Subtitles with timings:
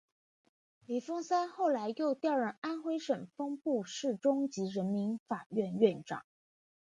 [0.87, 6.25] 李奉三后来又调任安徽省蚌埠市中级人民法院院长。